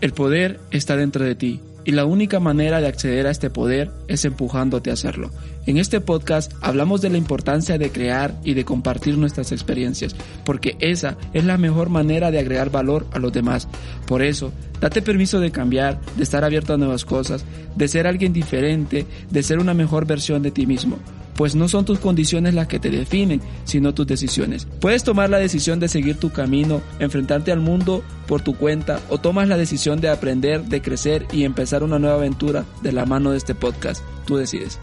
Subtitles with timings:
[0.00, 3.90] El poder está dentro de ti y la única manera de acceder a este poder
[4.06, 5.30] es empujándote a hacerlo.
[5.66, 10.14] En este podcast hablamos de la importancia de crear y de compartir nuestras experiencias,
[10.44, 13.66] porque esa es la mejor manera de agregar valor a los demás.
[14.06, 17.44] Por eso, date permiso de cambiar, de estar abierto a nuevas cosas,
[17.74, 20.98] de ser alguien diferente, de ser una mejor versión de ti mismo
[21.38, 24.66] pues no son tus condiciones las que te definen, sino tus decisiones.
[24.80, 29.18] Puedes tomar la decisión de seguir tu camino, enfrentarte al mundo por tu cuenta o
[29.18, 33.30] tomas la decisión de aprender, de crecer y empezar una nueva aventura de la mano
[33.30, 34.02] de este podcast.
[34.26, 34.80] Tú decides.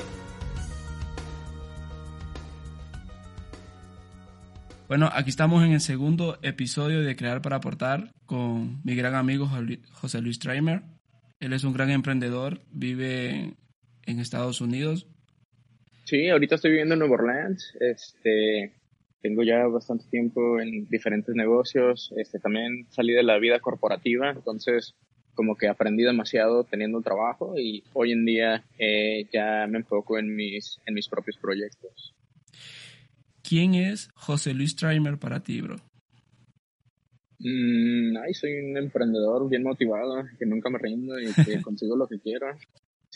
[4.88, 9.52] Bueno, aquí estamos en el segundo episodio de Crear para Aportar con mi gran amigo
[9.92, 10.84] José Luis Treimer.
[11.42, 13.58] Él es un gran emprendedor, vive
[14.06, 15.08] en Estados Unidos,
[16.06, 17.76] Sí, ahorita estoy viviendo en Nueva Orleans.
[17.80, 18.74] Este,
[19.22, 22.14] tengo ya bastante tiempo en diferentes negocios.
[22.16, 24.96] Este, también salí de la vida corporativa, entonces
[25.34, 30.34] como que aprendí demasiado teniendo trabajo y hoy en día eh, ya me enfoco en
[30.34, 32.14] mis, en mis propios proyectos.
[33.42, 35.76] ¿Quién es José Luis Trimer para ti, bro?
[37.40, 42.08] Mm, ay, soy un emprendedor bien motivado, que nunca me rindo y que consigo lo
[42.08, 42.48] que quiero.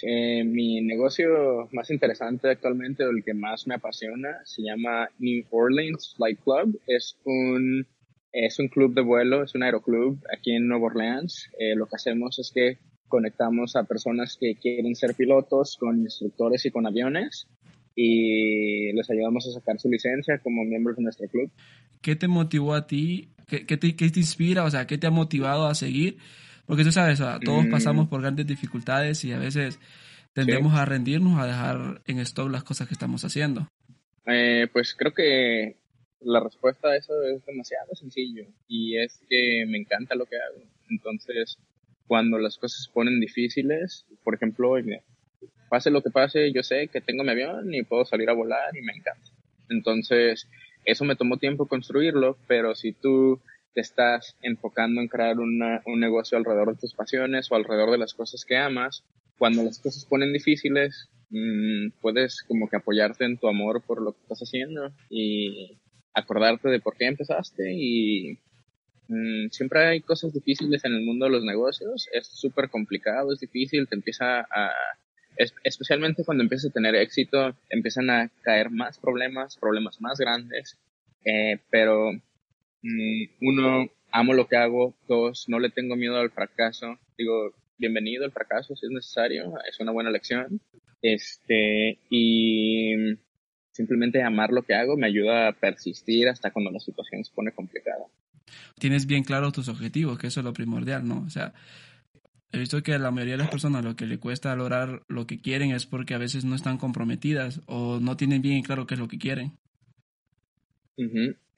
[0.03, 5.43] Eh, mi negocio más interesante actualmente, o el que más me apasiona, se llama New
[5.51, 6.79] Orleans Flight Club.
[6.87, 7.85] Es un,
[8.31, 11.49] es un club de vuelo, es un aeroclub aquí en Nueva Orleans.
[11.59, 16.65] Eh, lo que hacemos es que conectamos a personas que quieren ser pilotos con instructores
[16.65, 17.47] y con aviones
[17.95, 21.51] y les ayudamos a sacar su licencia como miembros de nuestro club.
[22.01, 23.29] ¿Qué te motivó a ti?
[23.47, 24.63] ¿Qué, qué, te, qué te, inspira?
[24.63, 26.17] O sea, ¿qué te ha motivado a seguir?
[26.69, 27.71] Porque tú sabes, todos mm.
[27.71, 29.79] pasamos por grandes dificultades y a veces
[30.33, 33.67] tendemos a rendirnos, a dejar en stock las cosas que estamos haciendo.
[34.27, 35.77] Eh, pues creo que
[36.21, 40.63] la respuesta a eso es demasiado sencillo y es que me encanta lo que hago.
[40.91, 41.57] Entonces,
[42.05, 44.75] cuando las cosas se ponen difíciles, por ejemplo,
[45.69, 48.77] pase lo que pase, yo sé que tengo mi avión y puedo salir a volar
[48.77, 49.31] y me encanta.
[49.69, 50.47] Entonces,
[50.85, 53.41] eso me tomó tiempo construirlo, pero si tú
[53.79, 57.97] te estás enfocando en crear una, un negocio alrededor de tus pasiones o alrededor de
[57.97, 59.05] las cosas que amas,
[59.37, 64.11] cuando las cosas ponen difíciles, mmm, puedes como que apoyarte en tu amor por lo
[64.11, 65.77] que estás haciendo y
[66.13, 68.37] acordarte de por qué empezaste y
[69.07, 73.39] mmm, siempre hay cosas difíciles en el mundo de los negocios, es súper complicado, es
[73.39, 74.73] difícil, te empieza a,
[75.63, 80.77] especialmente cuando empiezas a tener éxito, empiezan a caer más problemas, problemas más grandes,
[81.23, 82.11] eh, pero
[83.41, 84.95] uno, amo lo que hago.
[85.07, 86.97] Dos, no le tengo miedo al fracaso.
[87.17, 89.53] Digo, bienvenido al fracaso si es necesario.
[89.69, 90.61] Es una buena lección.
[91.01, 92.93] Este, y
[93.71, 97.51] simplemente amar lo que hago me ayuda a persistir hasta cuando la situación se pone
[97.51, 98.05] complicada.
[98.79, 101.23] Tienes bien claro tus objetivos, que eso es lo primordial, ¿no?
[101.25, 101.53] O sea,
[102.51, 105.27] he visto que a la mayoría de las personas lo que le cuesta lograr lo
[105.27, 108.95] que quieren es porque a veces no están comprometidas o no tienen bien claro qué
[108.95, 109.57] es lo que quieren.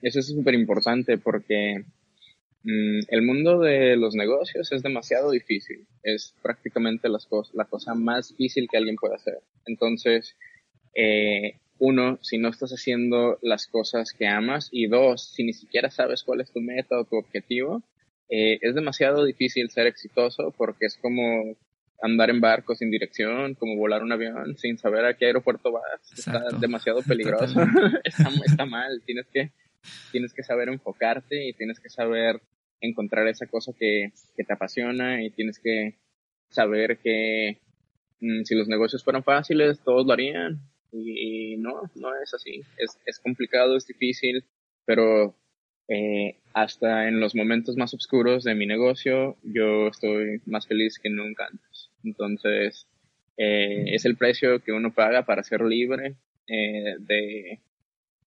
[0.01, 1.84] Eso es súper importante porque
[2.63, 5.88] mm, el mundo de los negocios es demasiado difícil.
[6.03, 9.40] Es prácticamente las la cosa más difícil que alguien puede hacer.
[9.66, 10.35] Entonces,
[10.95, 15.90] eh, uno, si no estás haciendo las cosas que amas y dos, si ni siquiera
[15.90, 17.81] sabes cuál es tu meta o tu objetivo,
[18.29, 21.56] eh, es demasiado difícil ser exitoso porque es como
[22.01, 26.17] andar en barco sin dirección, como volar un avión sin saber a qué aeropuerto vas.
[26.17, 27.61] Está demasiado peligroso.
[28.03, 29.01] está, está mal.
[29.06, 29.51] Tienes que
[30.11, 32.41] tienes que saber enfocarte y tienes que saber
[32.79, 35.97] encontrar esa cosa que, te apasiona y tienes que
[36.49, 37.59] saber que
[38.19, 40.59] mm, si los negocios fueran fáciles, todos lo harían.
[40.91, 42.61] Y, no, no es así.
[42.77, 44.43] Es, es complicado, es difícil,
[44.85, 45.35] pero
[45.87, 51.09] eh, hasta en los momentos más oscuros de mi negocio, yo estoy más feliz que
[51.09, 51.89] nunca antes.
[52.03, 52.87] Entonces,
[53.37, 56.15] eh, es el precio que uno paga para ser libre
[56.47, 57.59] eh, de,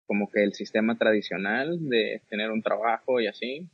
[0.07, 3.69] como que el sistema tradicional de tener un trabajo y así.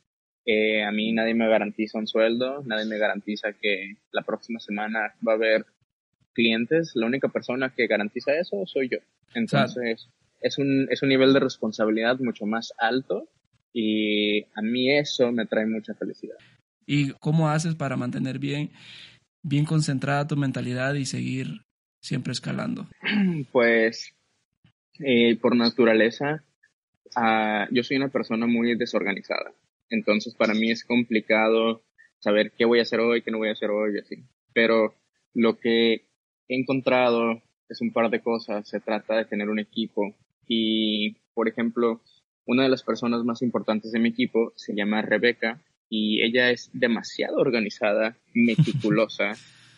[0.45, 5.13] Eh, a mí nadie me garantiza un sueldo, nadie me garantiza que la próxima semana
[5.25, 5.65] va a haber
[6.33, 6.91] clientes.
[6.95, 8.97] La única persona que garantiza eso soy yo.
[9.35, 10.09] Entonces,
[10.41, 13.27] es, un, es un nivel de responsabilidad mucho más alto
[13.73, 16.37] y a mí eso me trae mucha felicidad.
[16.85, 18.71] ¿Y cómo haces para mantener bien,
[19.43, 21.61] bien concentrada tu mentalidad y seguir
[22.01, 22.87] siempre escalando?
[23.51, 24.13] Pues
[25.03, 26.43] eh, por naturaleza,
[27.15, 29.53] uh, yo soy una persona muy desorganizada.
[29.89, 31.83] Entonces, para mí es complicado
[32.19, 34.23] saber qué voy a hacer hoy, qué no voy a hacer hoy, así.
[34.53, 34.95] Pero
[35.33, 35.93] lo que
[36.47, 38.67] he encontrado es un par de cosas.
[38.67, 40.15] Se trata de tener un equipo.
[40.47, 42.01] Y, por ejemplo,
[42.45, 46.69] una de las personas más importantes de mi equipo se llama Rebeca y ella es
[46.73, 49.33] demasiado organizada, meticulosa,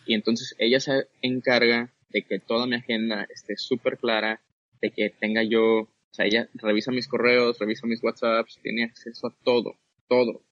[0.06, 4.40] y entonces ella se encarga de que toda mi agenda esté súper clara,
[4.80, 9.28] de que tenga yo, o sea, ella revisa mis correos, revisa mis WhatsApps, tiene acceso
[9.28, 9.76] a todo,
[10.08, 10.42] todo.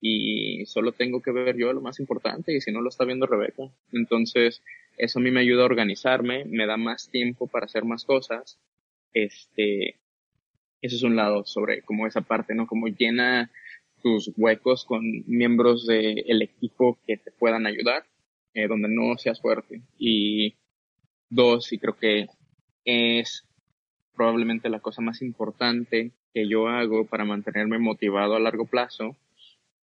[0.00, 3.26] Y solo tengo que ver yo lo más importante y si no lo está viendo
[3.26, 3.64] Rebeca.
[3.92, 4.62] Entonces,
[4.98, 8.58] eso a mí me ayuda a organizarme, me da más tiempo para hacer más cosas.
[9.12, 9.96] Este,
[10.82, 12.66] eso es un lado sobre como esa parte, ¿no?
[12.66, 13.50] Como llena
[14.02, 18.04] tus huecos con miembros del equipo que te puedan ayudar,
[18.54, 19.82] eh, donde no seas fuerte.
[19.98, 20.54] Y
[21.28, 22.26] dos, y creo que
[22.84, 23.45] es
[24.16, 29.16] probablemente la cosa más importante que yo hago para mantenerme motivado a largo plazo,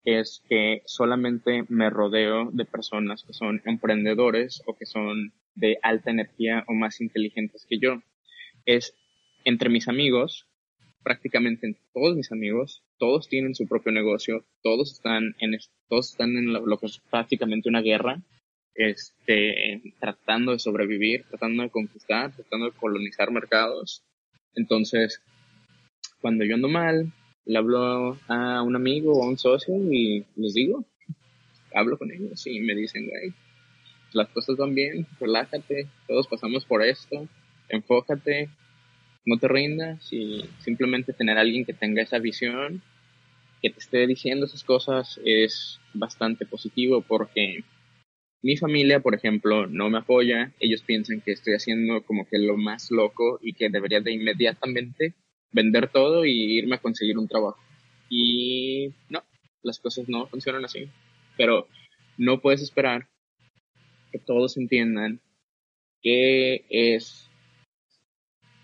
[0.04, 6.10] es que solamente me rodeo de personas que son emprendedores o que son de alta
[6.10, 8.02] energía o más inteligentes que yo.
[8.64, 8.94] Es
[9.44, 10.46] entre mis amigos,
[11.02, 15.56] prácticamente todos mis amigos, todos tienen su propio negocio, todos están en,
[15.88, 18.22] todos están en lo, que es prácticamente una guerra,
[18.74, 24.04] este, tratando de sobrevivir, tratando de conquistar, tratando de colonizar mercados.
[24.54, 25.22] Entonces,
[26.20, 27.12] cuando yo ando mal,
[27.44, 30.84] le hablo a un amigo o a un socio y les digo,
[31.74, 33.32] hablo con ellos y me dicen, güey,
[34.12, 37.26] las cosas van bien, relájate, todos pasamos por esto,
[37.68, 38.50] enfócate,
[39.24, 42.82] no te rindas y simplemente tener a alguien que tenga esa visión,
[43.62, 47.64] que te esté diciendo esas cosas es bastante positivo porque
[48.42, 52.56] mi familia, por ejemplo, no me apoya, ellos piensan que estoy haciendo como que lo
[52.56, 55.14] más loco y que debería de inmediatamente
[55.52, 57.60] vender todo y irme a conseguir un trabajo.
[58.08, 59.22] Y no,
[59.62, 60.88] las cosas no funcionan así.
[61.36, 61.68] Pero
[62.18, 63.08] no puedes esperar
[64.10, 65.20] que todos entiendan
[66.02, 67.30] qué es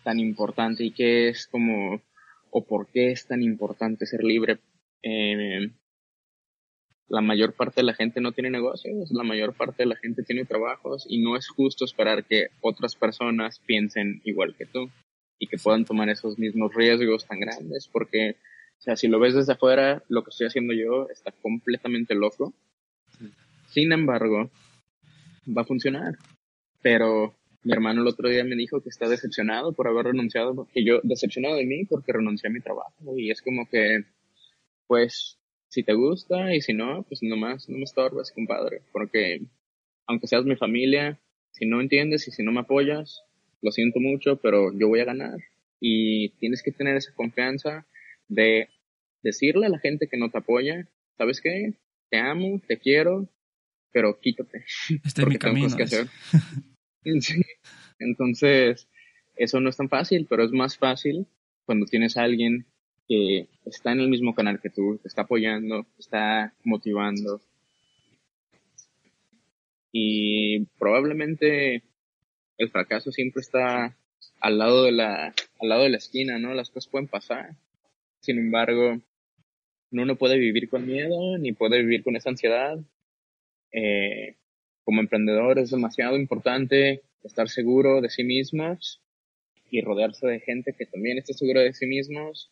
[0.03, 2.03] tan importante y qué es como
[2.51, 4.59] o por qué es tan importante ser libre.
[5.03, 5.71] Eh,
[7.09, 10.23] la mayor parte de la gente no tiene negocios, la mayor parte de la gente
[10.23, 14.91] tiene trabajos y no es justo esperar que otras personas piensen igual que tú
[15.39, 18.37] y que puedan tomar esos mismos riesgos tan grandes, porque,
[18.79, 22.53] o sea, si lo ves desde afuera, lo que estoy haciendo yo está completamente loco.
[23.69, 24.51] Sin embargo,
[25.57, 26.17] va a funcionar.
[26.83, 30.85] Pero mi hermano el otro día me dijo que está decepcionado por haber renunciado, que
[30.85, 33.17] yo, decepcionado de mí porque renuncié a mi trabajo.
[33.17, 34.05] Y es como que,
[34.87, 35.38] pues,
[35.69, 38.83] si te gusta y si no, pues nomás, no me estorbes, compadre.
[38.93, 39.43] Porque,
[40.07, 41.19] aunque seas mi familia,
[41.53, 43.23] si no entiendes y si no me apoyas,
[43.61, 45.39] lo siento mucho, pero yo voy a ganar.
[45.81, 47.87] Y tienes que tener esa confianza
[48.29, 48.69] de
[49.23, 51.75] decirle a la gente que no te apoya, ¿sabes qué?
[52.11, 53.29] Te amo, te quiero,
[53.93, 54.65] pero quítate.
[55.05, 55.77] Este es mi camino.
[55.77, 56.07] Que hacer.
[57.99, 58.89] Entonces,
[59.37, 61.27] eso no es tan fácil, pero es más fácil
[61.65, 62.67] cuando tienes a alguien
[63.09, 67.41] que está en el mismo canal que tú, te está apoyando, te está motivando.
[69.91, 71.83] Y probablemente
[72.59, 73.97] el fracaso siempre está
[74.41, 76.55] al lado de la, al lado de la esquina, ¿no?
[76.55, 77.57] Las cosas pueden pasar.
[78.21, 79.01] Sin embargo,
[79.91, 82.79] uno no puede vivir con miedo, ni puede vivir con esa ansiedad.
[83.73, 84.37] Eh,
[84.85, 89.03] como emprendedor es demasiado importante estar seguro de sí mismos
[89.71, 92.51] y rodearse de gente que también esté seguro de sí mismos.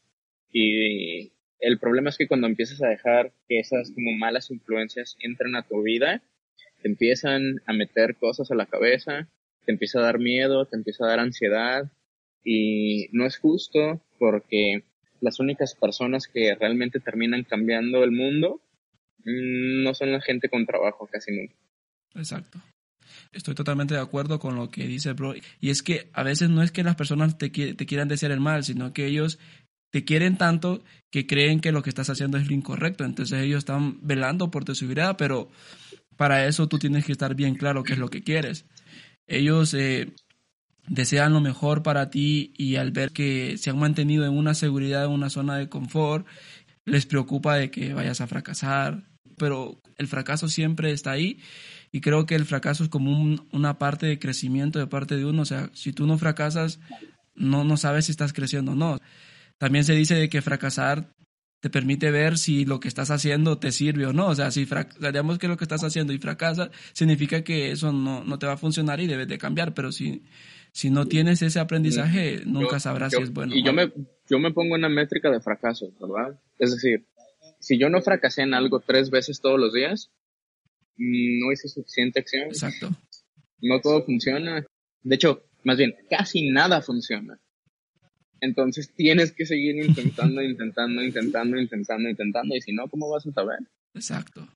[0.52, 5.56] Y el problema es que cuando empiezas a dejar que esas como malas influencias entren
[5.56, 6.22] a tu vida,
[6.82, 9.28] te empiezan a meter cosas a la cabeza
[9.66, 11.90] te empieza a dar miedo, te empieza a dar ansiedad
[12.42, 14.84] y no es justo porque
[15.20, 18.62] las únicas personas que realmente terminan cambiando el mundo
[19.24, 21.54] mm, no son la gente con trabajo casi nunca.
[22.14, 22.62] Exacto.
[23.32, 25.34] Estoy totalmente de acuerdo con lo que dice Bro.
[25.60, 28.40] Y es que a veces no es que las personas te, te quieran desear el
[28.40, 29.38] mal, sino que ellos
[29.96, 33.02] te quieren tanto que creen que lo que estás haciendo es lo incorrecto.
[33.02, 35.48] Entonces ellos están velando por tu seguridad, pero
[36.16, 38.66] para eso tú tienes que estar bien claro qué es lo que quieres.
[39.26, 40.12] Ellos eh,
[40.86, 45.06] desean lo mejor para ti y al ver que se han mantenido en una seguridad,
[45.06, 46.26] en una zona de confort,
[46.84, 49.04] les preocupa de que vayas a fracasar.
[49.38, 51.40] Pero el fracaso siempre está ahí
[51.90, 55.40] y creo que el fracaso es como una parte de crecimiento de parte de uno.
[55.40, 56.80] O sea, si tú no fracasas,
[57.34, 59.00] no, no sabes si estás creciendo o no.
[59.58, 61.12] También se dice de que fracasar
[61.60, 64.28] te permite ver si lo que estás haciendo te sirve o no.
[64.28, 64.66] O sea, si
[65.00, 68.52] digamos que lo que estás haciendo y fracasa, significa que eso no, no te va
[68.52, 69.74] a funcionar y debes de cambiar.
[69.74, 70.22] Pero si,
[70.72, 73.54] si no tienes ese aprendizaje, nunca sabrás si es bueno.
[73.54, 73.90] Y yo me,
[74.28, 76.38] yo me pongo una métrica de fracaso, ¿verdad?
[76.58, 77.06] Es decir,
[77.58, 80.10] si yo no fracasé en algo tres veces todos los días,
[80.98, 82.48] no hice suficiente acción.
[82.48, 82.90] Exacto.
[83.60, 84.64] No todo funciona.
[85.02, 87.40] De hecho, más bien, casi nada funciona.
[88.40, 92.56] Entonces tienes que seguir intentando, intentando, intentando, intentando, intentando.
[92.56, 93.58] Y si no, ¿cómo vas a saber?
[93.94, 94.48] Exacto.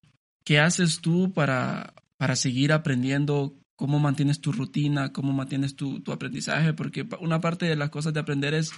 [0.45, 3.57] ¿Qué haces tú para, para seguir aprendiendo?
[3.77, 5.13] ¿Cómo mantienes tu rutina?
[5.13, 6.75] ¿Cómo mantienes tu, tu, aprendizaje?
[6.75, 8.73] Porque una parte de las cosas de aprender es,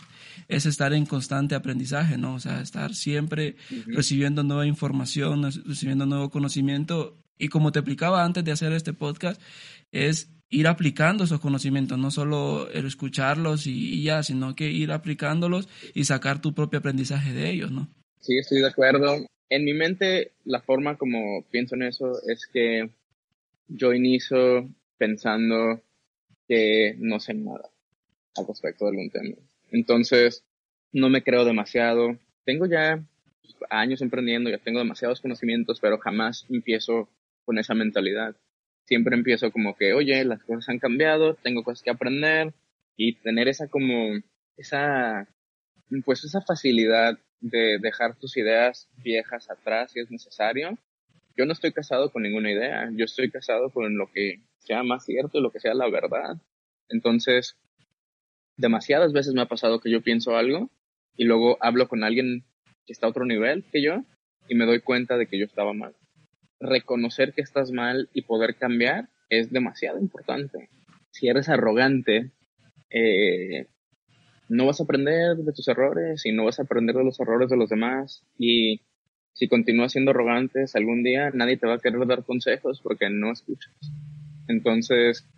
[0.48, 2.34] es estar en constante aprendizaje, ¿no?
[2.34, 3.56] O sea, estar siempre
[3.86, 7.18] recibiendo nueva información, recibiendo nuevo conocimiento.
[7.36, 9.42] Y como te explicaba antes de hacer este podcast,
[9.90, 16.04] es ir aplicando esos conocimientos, no solo escucharlos y, ya, sino que ir aplicándolos y
[16.04, 17.88] sacar tu propio aprendizaje de ellos, ¿no?
[18.20, 19.26] Sí, estoy de acuerdo.
[19.48, 22.90] En mi mente, la forma como pienso en eso es que
[23.66, 24.68] yo inicio
[24.98, 25.82] pensando
[26.46, 27.70] que no sé nada
[28.36, 29.36] al respecto de algún tema.
[29.70, 30.44] Entonces,
[30.92, 32.18] no me creo demasiado.
[32.44, 33.02] Tengo ya
[33.70, 37.08] años emprendiendo, ya tengo demasiados conocimientos, pero jamás empiezo
[37.46, 38.36] con esa mentalidad
[38.84, 42.52] siempre empiezo como que, oye, las cosas han cambiado, tengo cosas que aprender
[42.96, 44.20] y tener esa como,
[44.56, 45.28] esa,
[46.04, 50.78] pues esa facilidad de dejar tus ideas viejas atrás si es necesario.
[51.36, 55.04] Yo no estoy casado con ninguna idea, yo estoy casado con lo que sea más
[55.04, 56.36] cierto y lo que sea la verdad.
[56.88, 57.56] Entonces,
[58.56, 60.70] demasiadas veces me ha pasado que yo pienso algo
[61.16, 62.44] y luego hablo con alguien
[62.86, 64.04] que está a otro nivel que yo
[64.48, 65.94] y me doy cuenta de que yo estaba mal
[66.62, 70.68] reconocer que estás mal y poder cambiar es demasiado importante.
[71.10, 72.30] Si eres arrogante,
[72.90, 73.66] eh,
[74.48, 77.50] no vas a aprender de tus errores y no vas a aprender de los errores
[77.50, 78.24] de los demás.
[78.38, 78.82] Y
[79.32, 83.32] si continúas siendo arrogantes, algún día nadie te va a querer dar consejos porque no
[83.32, 83.74] escuchas.
[84.48, 85.28] Entonces,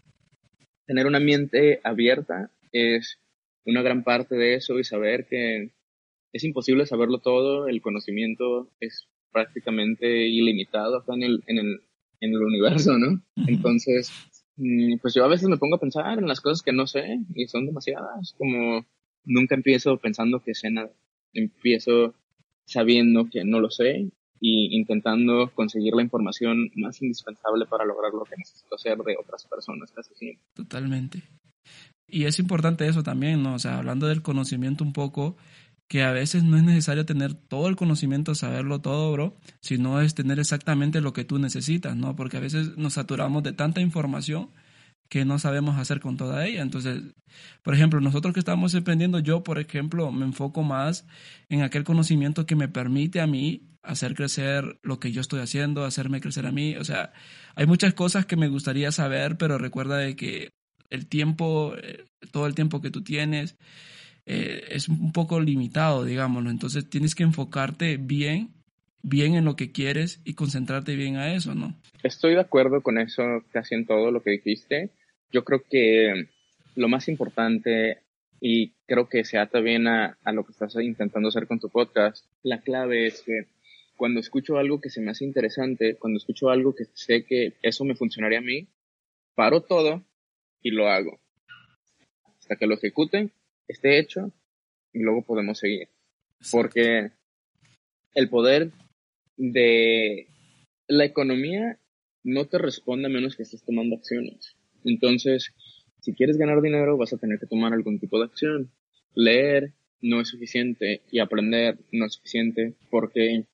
[0.86, 3.18] tener una mente abierta es
[3.64, 5.70] una gran parte de eso y saber que
[6.32, 11.80] es imposible saberlo todo, el conocimiento es prácticamente ilimitado acá en el, en el,
[12.20, 13.20] en el universo, ¿no?
[13.48, 14.10] Entonces,
[14.56, 17.18] mm, pues yo a veces me pongo a pensar en las cosas que no sé
[17.34, 18.86] y son demasiadas, como
[19.24, 20.92] nunca empiezo pensando que sé nada,
[21.32, 22.14] empiezo
[22.64, 24.08] sabiendo que no lo sé
[24.40, 29.44] y intentando conseguir la información más indispensable para lograr lo que necesito hacer de otras
[29.46, 30.44] personas casi siempre.
[30.54, 31.22] Totalmente.
[32.06, 33.54] Y es importante eso también, ¿no?
[33.54, 35.36] O sea, hablando del conocimiento un poco,
[35.88, 40.14] que a veces no es necesario tener todo el conocimiento, saberlo todo, bro, sino es
[40.14, 42.16] tener exactamente lo que tú necesitas, ¿no?
[42.16, 44.50] Porque a veces nos saturamos de tanta información
[45.08, 46.62] que no sabemos hacer con toda ella.
[46.62, 47.02] Entonces,
[47.62, 51.06] por ejemplo, nosotros que estamos aprendiendo, yo, por ejemplo, me enfoco más
[51.48, 55.84] en aquel conocimiento que me permite a mí hacer crecer lo que yo estoy haciendo,
[55.84, 56.76] hacerme crecer a mí.
[56.76, 57.12] O sea,
[57.54, 60.50] hay muchas cosas que me gustaría saber, pero recuerda de que
[60.90, 63.56] el tiempo, eh, todo el tiempo que tú tienes,
[64.26, 66.50] eh, es un poco limitado, digámoslo.
[66.50, 68.50] Entonces tienes que enfocarte bien,
[69.02, 71.74] bien en lo que quieres y concentrarte bien a eso, ¿no?
[72.02, 74.90] Estoy de acuerdo con eso casi en todo lo que dijiste.
[75.32, 76.28] Yo creo que
[76.74, 77.98] lo más importante
[78.40, 82.26] y creo que se ata bien a, lo que estás intentando hacer con tu podcast.
[82.42, 83.46] La clave es que
[83.96, 87.84] cuando escucho algo que se me hace interesante, cuando escucho algo que sé que eso
[87.84, 88.66] me funcionaría a mí,
[89.34, 90.02] paro todo
[90.62, 91.18] y lo hago.
[92.38, 93.30] Hasta que lo ejecute
[93.68, 94.32] esté hecho
[94.92, 95.88] y luego podemos seguir.
[96.50, 97.10] Porque
[98.14, 98.70] el poder
[99.36, 100.28] de
[100.86, 101.78] la economía
[102.22, 104.56] no te responde a menos que estés tomando acciones.
[104.84, 105.52] Entonces,
[106.00, 108.70] si quieres ganar dinero, vas a tener que tomar algún tipo de acción.
[109.14, 113.46] Leer no es suficiente y aprender no es suficiente porque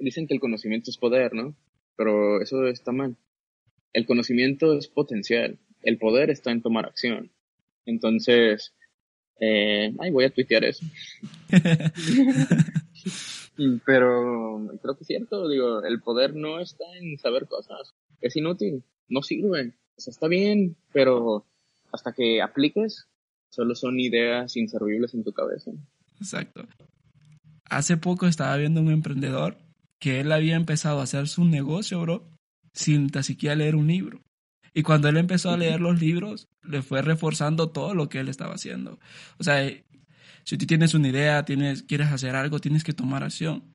[0.00, 1.54] dicen que el conocimiento es poder, ¿no?
[1.96, 3.16] Pero eso está mal.
[3.92, 5.58] El conocimiento es potencial.
[5.82, 7.30] El poder está en tomar acción.
[7.86, 8.74] Entonces,
[9.40, 10.84] eh, ay, voy a tuitear eso.
[13.84, 17.94] Pero creo que es cierto, digo, el poder no está en saber cosas.
[18.20, 19.74] Es inútil, no sirve.
[19.96, 21.46] O sea, está bien, pero
[21.92, 23.08] hasta que apliques,
[23.50, 25.72] solo son ideas inservibles en tu cabeza.
[26.18, 26.66] Exacto.
[27.68, 29.58] Hace poco estaba viendo un emprendedor
[29.98, 32.30] que él había empezado a hacer su negocio, bro,
[32.72, 34.22] sin ni siquiera leer un libro.
[34.72, 38.28] Y cuando él empezó a leer los libros, le fue reforzando todo lo que él
[38.28, 39.00] estaba haciendo.
[39.38, 39.68] O sea,
[40.44, 43.74] si tú tienes una idea, tienes, quieres hacer algo, tienes que tomar acción.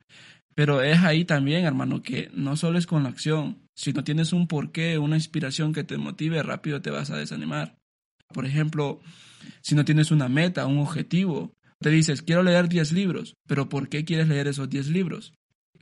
[0.56, 3.68] Pero es ahí también, hermano, que no solo es con la acción.
[3.76, 7.78] Si no tienes un porqué, una inspiración que te motive, rápido te vas a desanimar.
[8.34, 9.02] Por ejemplo,
[9.62, 13.90] si no tienes una meta, un objetivo, te dices, quiero leer 10 libros, pero ¿por
[13.90, 15.34] qué quieres leer esos 10 libros?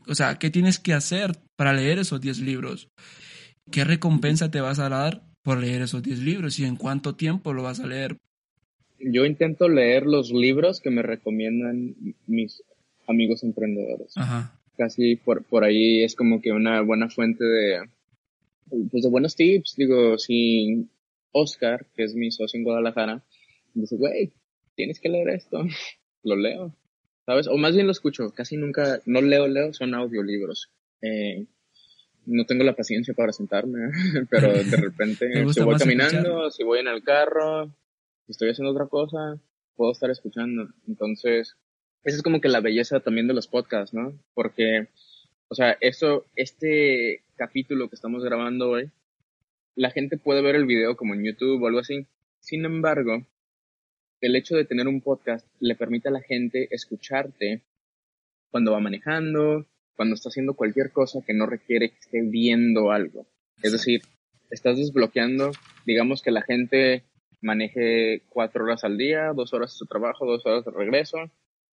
[0.08, 2.90] O sea, ¿qué tienes que hacer para leer esos 10 libros?
[3.72, 7.54] ¿Qué recompensa te vas a dar por leer esos 10 libros y en cuánto tiempo
[7.54, 8.18] lo vas a leer?
[9.00, 11.96] Yo intento leer los libros que me recomiendan
[12.28, 12.64] mis
[13.08, 14.16] amigos emprendedores.
[14.16, 14.60] Ajá.
[14.78, 17.90] Casi por, por ahí es como que una buena fuente de,
[18.90, 19.76] pues de buenos tips.
[19.76, 20.88] Digo, si
[21.32, 23.24] Oscar, que es mi socio en Guadalajara,
[23.74, 24.32] dice, güey,
[24.76, 25.64] tienes que leer esto,
[26.24, 26.74] lo leo.
[27.26, 27.48] ¿Sabes?
[27.48, 28.32] O más bien lo escucho.
[28.32, 30.70] Casi nunca, no leo, leo, son audiolibros.
[31.02, 31.46] Eh,
[32.26, 33.92] no tengo la paciencia para sentarme,
[34.30, 37.68] pero de repente si voy caminando, si voy en el carro,
[38.26, 39.40] si estoy haciendo otra cosa,
[39.76, 40.70] puedo estar escuchando.
[40.88, 41.58] Entonces,
[42.04, 44.18] esa es como que la belleza también de los podcasts, ¿no?
[44.34, 44.88] Porque,
[45.48, 48.92] o sea, eso, este capítulo que estamos grabando hoy,
[49.76, 52.06] la gente puede ver el video como en YouTube o algo así.
[52.40, 53.26] Sin embargo,
[54.22, 57.64] el hecho de tener un podcast le permite a la gente escucharte
[58.52, 59.66] cuando va manejando,
[59.96, 63.28] cuando está haciendo cualquier cosa que no requiere que esté viendo algo.
[63.62, 64.02] Es decir,
[64.50, 65.52] estás desbloqueando,
[65.86, 67.04] digamos que la gente
[67.42, 71.18] maneje cuatro horas al día, dos horas de su trabajo, dos horas de regreso.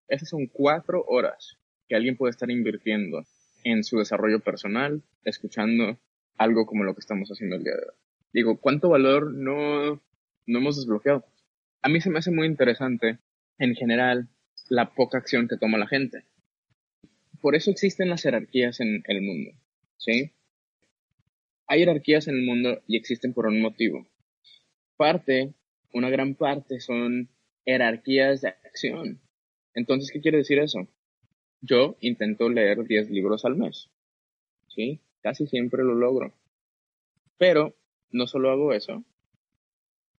[0.07, 3.23] Esas son cuatro horas que alguien puede estar invirtiendo
[3.63, 5.97] en su desarrollo personal, escuchando
[6.37, 7.95] algo como lo que estamos haciendo el día de hoy.
[8.33, 10.01] Digo, ¿cuánto valor no,
[10.45, 11.25] no hemos desbloqueado?
[11.81, 13.19] A mí se me hace muy interesante,
[13.57, 14.29] en general,
[14.69, 16.23] la poca acción que toma la gente
[17.41, 19.51] por eso existen las jerarquías en el mundo,
[19.97, 20.31] ¿sí?
[21.67, 24.07] Hay jerarquías en el mundo y existen por un motivo.
[24.97, 25.53] Parte,
[25.93, 27.29] una gran parte son
[27.65, 29.21] jerarquías de acción.
[29.73, 30.87] Entonces, ¿qué quiere decir eso?
[31.61, 33.89] Yo intento leer 10 libros al mes,
[34.67, 35.01] ¿sí?
[35.21, 36.33] Casi siempre lo logro.
[37.37, 37.75] Pero
[38.11, 39.03] no solo hago eso,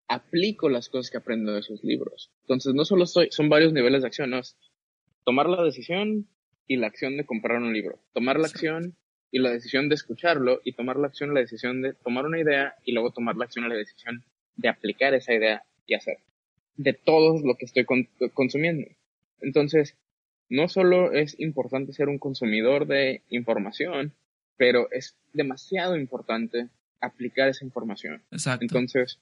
[0.08, 2.32] aplico las cosas que aprendo de esos libros.
[2.42, 4.40] Entonces, no solo soy, son varios niveles de acción, ¿no?
[5.24, 6.28] tomar la decisión,
[6.66, 7.98] y la acción de comprar un libro.
[8.12, 8.96] Tomar la acción
[9.30, 12.38] y la decisión de escucharlo y tomar la acción y la decisión de tomar una
[12.38, 14.22] idea y luego tomar la acción y la decisión
[14.56, 16.18] de aplicar esa idea y hacer.
[16.76, 17.86] De todo lo que estoy
[18.34, 18.88] consumiendo.
[19.40, 19.96] Entonces,
[20.48, 24.12] no solo es importante ser un consumidor de información,
[24.56, 26.68] pero es demasiado importante
[27.00, 28.22] aplicar esa información.
[28.30, 28.64] Exacto.
[28.64, 29.18] Entonces,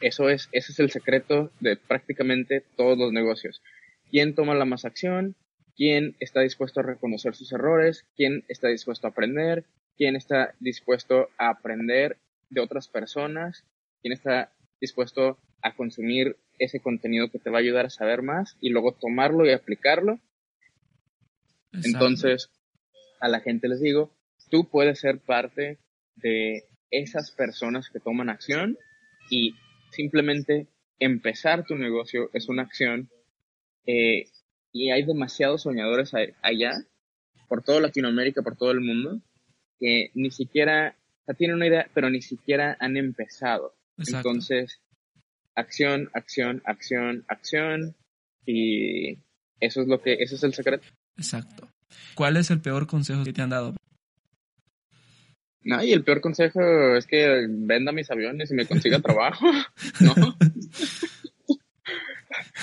[0.00, 3.62] eso es, ese es el secreto de prácticamente todos los negocios.
[4.10, 5.34] ¿Quién toma la más acción?
[5.80, 9.64] Quién está dispuesto a reconocer sus errores, quién está dispuesto a aprender,
[9.96, 12.18] quién está dispuesto a aprender
[12.50, 13.64] de otras personas,
[14.02, 18.58] quién está dispuesto a consumir ese contenido que te va a ayudar a saber más
[18.60, 20.20] y luego tomarlo y aplicarlo.
[21.72, 22.50] Entonces,
[23.18, 24.14] a la gente les digo,
[24.50, 25.78] tú puedes ser parte
[26.16, 28.76] de esas personas que toman acción
[29.30, 29.54] y
[29.92, 30.66] simplemente
[30.98, 33.08] empezar tu negocio es una acción
[33.86, 34.26] eh,
[34.72, 36.72] y hay demasiados soñadores allá,
[37.48, 39.20] por toda Latinoamérica, por todo el mundo,
[39.78, 43.74] que ni siquiera, o sea, tienen una idea, pero ni siquiera han empezado.
[43.96, 44.80] Entonces,
[45.54, 47.96] acción, acción, acción, acción,
[48.46, 49.18] y
[49.58, 50.86] eso es lo que, eso es el secreto.
[51.16, 51.68] Exacto.
[52.14, 53.74] ¿Cuál es el peor consejo que te han dado?
[55.62, 59.46] No, y el peor consejo es que venda mis aviones y me consiga trabajo,
[60.00, 60.36] ¿no?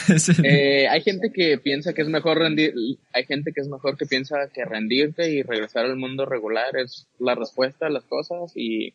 [0.44, 2.74] Eh, hay gente que piensa que es mejor rendir,
[3.14, 7.08] hay gente que es mejor que piensa que rendirte y regresar al mundo regular es
[7.20, 8.94] la respuesta a las cosas y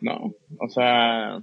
[0.00, 1.42] no, o sea,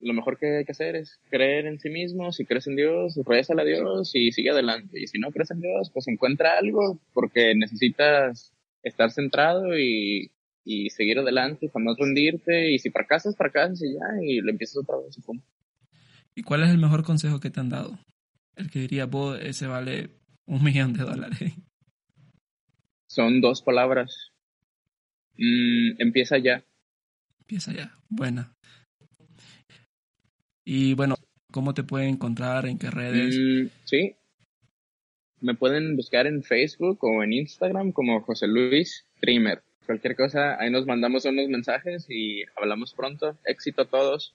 [0.00, 3.18] lo mejor que hay que hacer es creer en sí mismo, si crees en Dios,
[3.26, 5.00] rezale a Dios y sigue adelante.
[5.00, 10.30] Y si no crees en Dios, pues encuentra algo porque necesitas estar centrado y,
[10.90, 15.16] seguir adelante, jamás rendirte y si fracasas, fracasas y ya, y le empiezas otra vez.
[15.16, 15.22] Y
[16.36, 17.98] ¿Y cuál es el mejor consejo que te han dado?
[18.56, 20.10] El que diría, vos, ese vale
[20.46, 21.52] un millón de dólares.
[23.08, 24.32] Son dos palabras.
[25.38, 26.62] Mm, empieza ya.
[27.40, 27.98] Empieza ya.
[28.08, 28.52] Buena.
[30.64, 31.14] Y bueno,
[31.50, 32.66] ¿cómo te pueden encontrar?
[32.66, 33.38] ¿En qué redes?
[33.38, 34.14] Mm, sí.
[35.40, 39.62] Me pueden buscar en Facebook o en Instagram como José Luis Trimmer.
[39.86, 43.38] Cualquier cosa, ahí nos mandamos unos mensajes y hablamos pronto.
[43.44, 44.34] Éxito a todos.